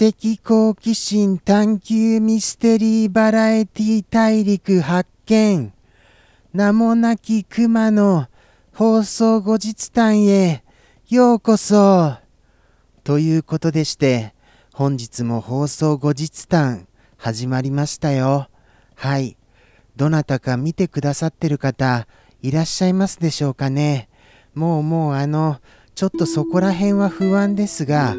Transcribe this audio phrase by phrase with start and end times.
[0.00, 5.74] 的好奇心探求ミステリーバラエティ大陸発見。
[6.54, 8.26] 名もなき熊の
[8.72, 10.64] 放送後日談へ。
[11.10, 12.14] ようこそ。
[13.04, 14.32] ということでして
[14.72, 18.48] 本日も放送後日談始まりましたよ。
[18.94, 19.36] はい。
[19.96, 22.06] どなたか見てくださってる方
[22.40, 24.08] いらっしゃいますでしょうかね。
[24.54, 25.60] もうもうあの
[26.00, 28.14] ちょっとそこら辺は不安ですが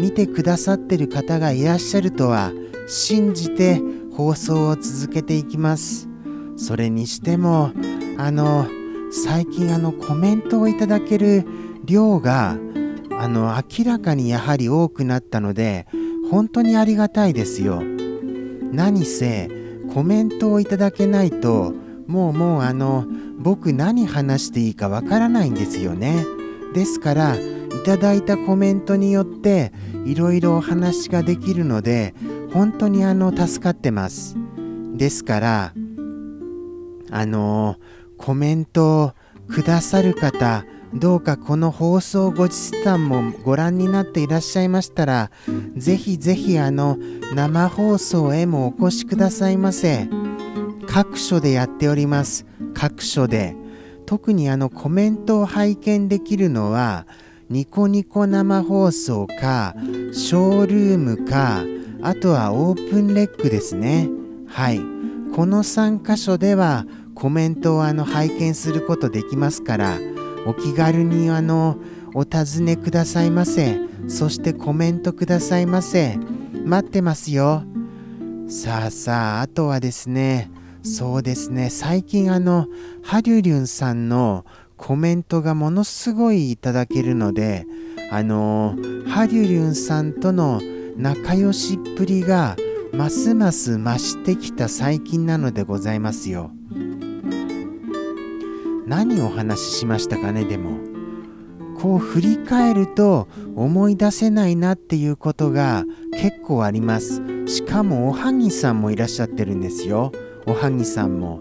[0.00, 2.52] 見てくださってる方がいらっしゃるとは
[2.86, 3.82] 信じて
[4.16, 6.08] 放送を続けていきます。
[6.56, 7.72] それにしても
[8.16, 8.66] あの
[9.10, 11.44] 最近あのコメントをいただける
[11.84, 12.56] 量が
[13.18, 15.86] あの明らかにやはり多くなったので
[16.30, 17.82] 本当にありがたいですよ。
[18.72, 19.50] 何せ
[19.92, 21.74] コメントをいただけないと
[22.06, 23.04] もうもうあの
[23.36, 26.37] 僕何話していいかわからないんですよね。
[26.78, 27.40] ですからい
[27.84, 29.72] ただいたコメントによって
[30.04, 32.14] いろいろお話ができるので
[32.52, 34.36] 本当にあの助かってます。
[34.94, 35.72] ですから
[37.10, 37.78] あの
[38.16, 39.12] コメントを
[39.48, 45.32] くださる方どうかこの放送後日談もご覧になっていらっしゃいましたら
[45.76, 46.96] ぜひぜひあの
[47.34, 50.08] 生放送へもお越しくださいませ。
[50.86, 52.46] 各所でやっております。
[52.72, 53.56] 各所で。
[54.08, 57.06] 特にあのコメントを拝見できるのは
[57.50, 59.74] ニコニコ生放送か
[60.14, 61.62] ショールームか
[62.00, 64.08] あとはオープンレックですね。
[64.46, 64.78] はい。
[65.34, 69.98] この3箇所ではコメントをあの拝見することできますから
[70.46, 71.76] お気軽にあの
[72.14, 73.78] お尋ねくださいませ。
[74.08, 76.16] そしてコメントくださいませ。
[76.64, 77.62] 待ってますよ。
[78.48, 80.50] さあさああとはですね
[80.82, 81.70] そうですね。
[81.70, 82.66] 最近あの
[83.02, 84.44] ハリュリュンさんの
[84.76, 87.66] コメントがものすごいいただけるので
[88.10, 88.76] あの
[89.08, 90.60] ハリュリュンさんとの
[90.96, 92.56] 仲良しっぷりが
[92.92, 96.50] ますます増してきた最近なのでございますよ。
[98.86, 100.78] 何をお話ししましたかねでも。
[101.78, 107.22] こう振り返ると思い出せないなっていうことが結構あります。
[107.46, 110.10] しかもおはぎさんもいらっしゃってるんですよ。
[110.48, 111.40] おはぎさんも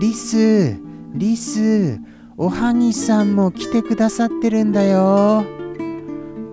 [0.00, 0.78] リス
[1.14, 1.98] リス
[2.36, 5.44] おはぎさんも来てくださってるんだよ。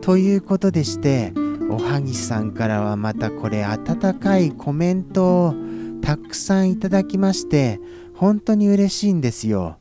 [0.01, 1.33] ということでして
[1.69, 5.55] おはぎさんからはまたこれ温かいコメントを
[6.01, 7.79] たくさんいただきまして
[8.15, 9.77] 本当に嬉しいんですよ。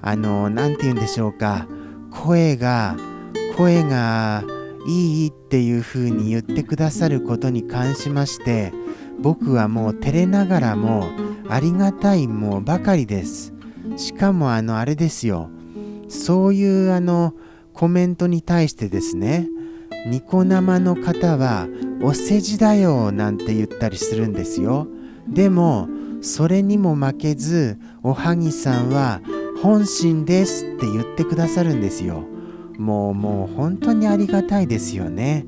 [0.00, 1.68] あの何て言うんでしょうか。
[2.10, 2.96] 声が
[3.56, 4.42] 声が
[4.88, 8.72] いいっていう風に言ってくださることに関しまして
[9.20, 11.06] 僕はもう照れながらも
[11.52, 13.52] ありがたいもうばかりです。
[13.96, 15.50] しかもあのあれですよ。
[16.08, 17.34] そういうあの
[17.74, 19.48] コメントに対してですね
[20.06, 21.68] ニコ生の方は
[22.02, 24.86] お世辞だよなんて言ったりするんですよ。
[25.28, 25.88] でも
[26.22, 29.20] それにも負けずおはぎさんは
[29.62, 32.24] 本心ですって言ってくださるんですよ。
[32.78, 35.44] もうもう本当にありがたいですよね。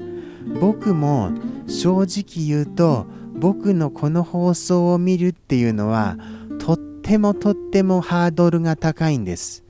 [0.61, 1.31] 僕も
[1.67, 6.17] 正直言うと僕のこの放送を見るっていうのは
[6.61, 9.65] とってもとってもハードルが高いんです。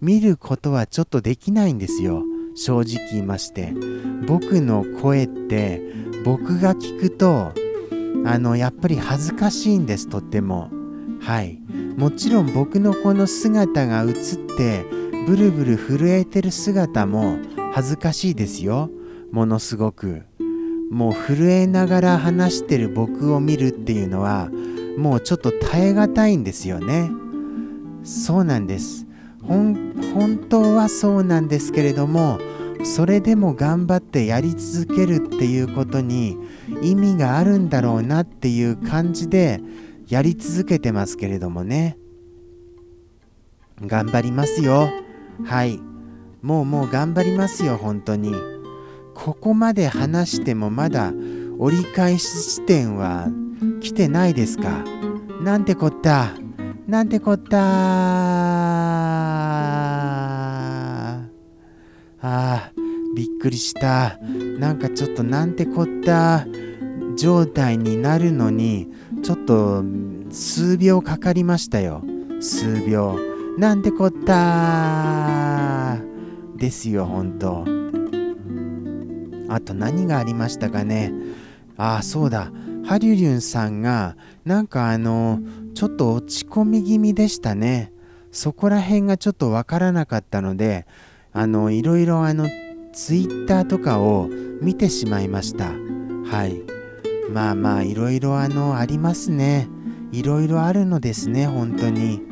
[0.00, 2.22] 見ることはちょっとできないんですよ。
[2.54, 3.72] 正直言いまして。
[4.26, 5.80] 僕の声って
[6.24, 7.52] 僕が聞くと
[8.24, 10.70] あのやっぱり恥ずかしいんですとっても。
[11.20, 11.60] はい。
[11.96, 14.14] もちろん僕のこの姿が映っ
[14.56, 14.84] て
[15.26, 17.38] ブルブル震えてる姿も
[17.72, 18.90] 恥ずかしいですよ。
[19.30, 20.22] ものすごく。
[20.90, 24.50] もう震えながら話してる僕を見るっていうのは
[24.96, 27.10] もうちょっと耐え難いんですよね。
[28.04, 29.06] そうなんです。
[29.42, 32.38] 本当はそうなんですけれども
[32.84, 36.36] それでも頑張ってやり続けるっていうことに
[36.82, 39.60] 意味があるんだろうなっていう感じで
[40.08, 41.98] やり続けてますけれどもね。
[43.80, 44.88] 頑張りますよ。
[45.44, 45.80] はい。
[46.42, 48.32] もうもう頑張りますよ本当に。
[49.20, 51.12] ここまで話してもまだ
[51.58, 53.26] 折り返し地点は
[53.80, 54.84] 来てないですか？
[55.42, 56.34] なんてこった？
[56.86, 57.58] なんてこった？
[62.20, 64.18] あーびっくりした。
[64.58, 66.46] なんかちょっとなんてこった？
[67.16, 68.86] 状態になるのに
[69.24, 69.82] ちょっと
[70.30, 72.04] 数秒かかりましたよ。
[72.40, 73.18] 数秒。
[73.58, 75.98] なんてこった？
[76.56, 77.64] ですよほんと
[79.48, 81.12] あと何がありましたかね？
[81.76, 82.50] ああそうだ。
[82.84, 85.40] ハリュリュンさんがなんかあの
[85.74, 87.92] ちょっと落ち込み気味でしたね。
[88.32, 90.86] そこら辺がちょっとわからなかったので
[91.32, 92.48] あのいろいろあの
[92.92, 94.28] ツイッターとかを
[94.60, 95.66] 見てしまいました。
[95.66, 96.62] はい。
[97.32, 99.68] まあまあいろいろあのありますね。
[100.12, 102.22] いろいろあるのですね本当に。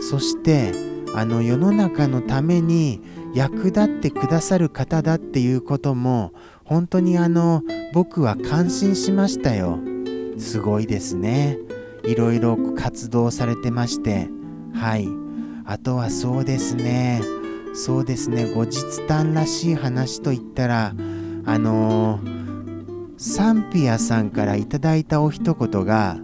[0.00, 0.72] そして
[1.14, 3.02] あの世の中のために
[3.34, 6.32] 役立ってくださる方だっていうことも
[6.64, 9.78] 本当にあの僕は感心しましたよ。
[10.38, 11.58] すごいですね。
[12.04, 14.28] いろいろ活動されてまして。
[14.74, 15.08] はい。
[15.64, 17.20] あとはそうですね。
[17.74, 18.52] そうですね。
[18.54, 20.94] 後日談らしい話といったら
[21.44, 26.18] あのー、サンピアさんからいただいたお一言が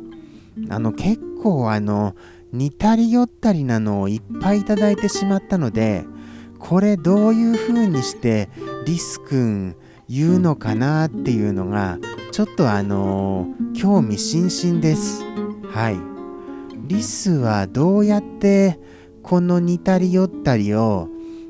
[0.69, 2.15] あの結構あの
[2.53, 6.05] 似たり寄ったりなのをいっぱいいただいてしまったので
[6.65, 8.49] これどういう風にして
[8.87, 9.77] リス君
[10.09, 11.99] 言うのかなっていうのが
[12.33, 15.23] ちょっとあのー、興味津々です。
[15.71, 15.97] はい。
[16.89, 18.81] リスはどうやって
[19.23, 21.09] この似たり寄ったりを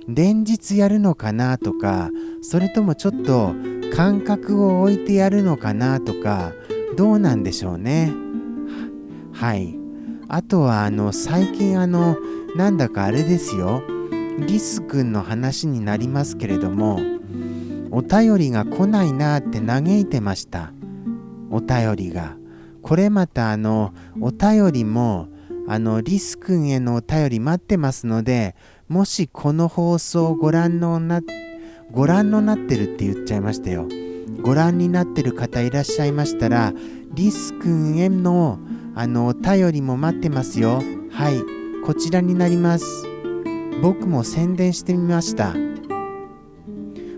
[0.09, 2.11] 連日やるのかなとか
[2.43, 3.55] それともちょっと
[3.95, 6.53] 感覚を置いてやるのかなとか
[6.97, 8.13] どうなんでしょうね。
[9.33, 9.79] はい。
[10.27, 12.17] あとはあの最近あの
[12.57, 13.94] なんだかあれですよ。
[14.39, 17.01] リス君の話になりますけれども
[17.91, 20.73] お便りが来ないなって嘆いてました。
[21.51, 22.37] お便りが。
[22.83, 25.29] これまたあのお便りも
[25.69, 28.57] あのリス君へのお便り待ってますので
[28.89, 31.23] もしこの放送をご覧のな
[31.93, 33.87] ご覧のなってるって言っちゃいましたよ。
[34.43, 36.75] ご覧になってる方いらっしゃいましたら
[37.13, 38.59] リス君への
[38.97, 40.83] あのお便りも待ってますよ。
[41.11, 41.41] はい。
[41.87, 43.14] こちらになります。
[43.83, 45.55] 僕も宣伝してみました。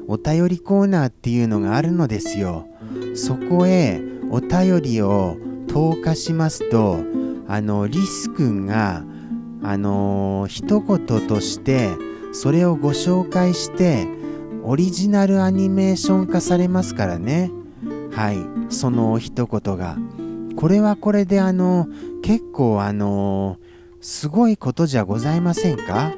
[0.08, 2.68] お便りコーナーっていうのがあるのですよ。
[3.14, 4.00] そこへ
[4.30, 5.36] お便りを
[5.68, 6.98] 投下しますと
[7.48, 9.04] あのリス君が
[9.62, 11.90] あの、一言として
[12.32, 14.06] それをご紹介して
[14.62, 17.50] オリジナルアニメーション化されますからね。
[18.12, 18.36] はい
[18.72, 19.96] その一言が。
[20.56, 21.86] これはこれであの
[22.22, 23.58] 結構あの
[24.00, 26.14] すごいことじゃございませんか？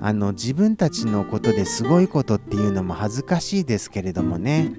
[0.00, 4.72] あの自分たちのことですごいことっていうのも恥ずかしいですけれどもね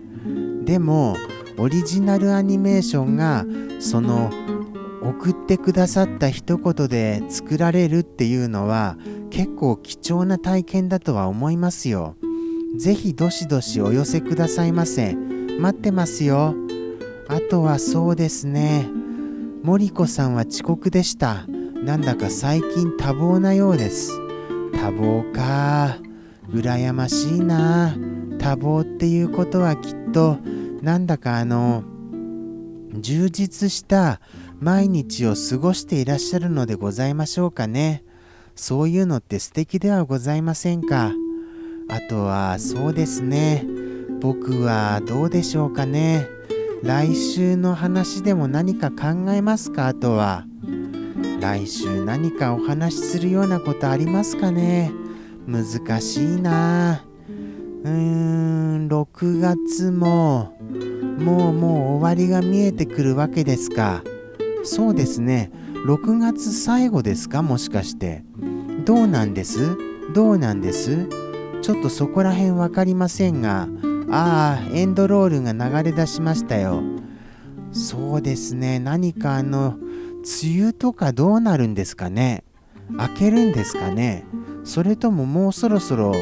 [0.63, 1.15] でも
[1.57, 3.45] オリジナルアニメーションが
[3.79, 4.31] その
[5.01, 8.97] 送ってくださった一言で作られるっていうのは
[9.29, 12.15] 結構貴重な体験だとは思いますよ。
[12.77, 15.15] ぜひどしどしお寄せくださいませ。
[15.15, 16.53] 待ってますよ。
[17.27, 18.87] あとはそうですね。
[19.63, 21.45] 森子さんは遅刻でした。
[21.83, 24.26] なんだか最近多忙なようです。
[24.77, 25.97] 多忙か。
[26.50, 27.94] 羨ましいな。
[28.39, 30.38] 多忙っていうことはきっと
[30.81, 31.83] なんだかあの
[32.94, 34.21] 充実した
[34.59, 38.03] 毎日を過ごしていらっしゃるのでございましょうかね。
[38.56, 41.12] そういうのって素敵ではございませんか。
[41.89, 43.66] あとはそうですね。
[44.21, 46.28] 僕はどうでしょうかね。
[46.81, 49.87] 来週の話でも何か考えますか？
[49.87, 50.45] あとは。
[51.40, 54.92] 来週何かお話しするようなことありますかね？
[55.47, 57.04] 難しいな。
[57.83, 60.57] うーん、6月も、
[61.19, 64.04] もうもう終わりが見えてくるわけですか。
[64.64, 65.52] そうですね。
[65.86, 67.42] 6月最後ですか？
[67.42, 68.24] もしかして。
[68.86, 69.78] どうなんです？
[70.14, 71.07] どうなんです？
[71.62, 73.68] ちょっとそこら辺分かりませんが。
[74.09, 76.81] ああエンドロールが流れ出しましたよ。
[77.71, 78.80] そうですね。
[78.80, 79.78] 何かあの
[80.43, 82.43] 梅雨とかどうなるんですかね？
[82.97, 84.25] 開けるんですかね？
[84.63, 86.13] それとももうそろそろ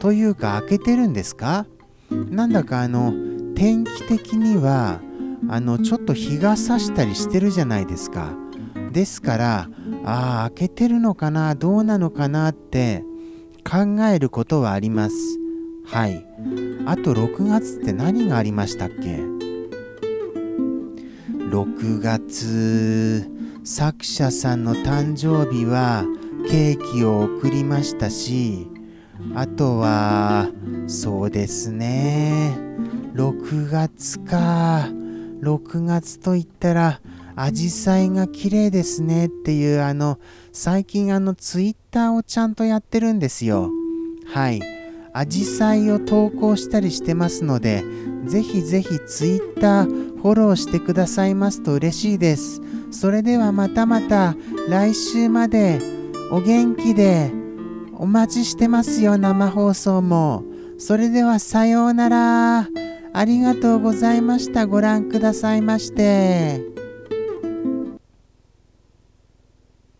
[0.00, 1.66] というか開けてるんですか？
[2.10, 3.12] なんだかあの
[3.54, 5.00] 天気的には
[5.48, 8.34] あのちょっと日が差したりしてるじゃないですか。
[8.92, 9.68] ですから
[10.04, 11.54] ああ開けてるのかな？
[11.54, 13.04] どうなのかなって
[13.68, 15.16] 考えることはあります。
[15.86, 16.24] はい。
[16.86, 19.18] あと6月って何がありましたっけ
[21.50, 23.28] ？6月
[23.64, 26.04] 作者さんの誕生日は
[26.48, 28.66] ケーキを送りましたし
[29.34, 30.48] あとは
[30.86, 32.56] そうですね
[33.14, 34.88] 6月か
[35.40, 37.00] 6月といったら、
[37.34, 40.18] アジサイが綺麗ですねっていうあの、
[40.52, 43.70] 最近あのツイッターをちゃんとやってるんですよ。
[44.26, 44.60] はい。
[45.12, 47.82] アジサイを投稿したりしてますので、
[48.26, 52.60] ぜひぜひ Twitter フォローしてくださいますと嬉しいです。
[52.90, 54.36] それではまたまた
[54.68, 55.80] 来週まで
[56.30, 57.32] お元気で
[57.94, 60.44] お待ちしてますよ、生放送も。
[60.78, 62.68] それではさようなら。
[63.12, 64.66] ありがとうございました。
[64.66, 66.69] ご覧くださいまして。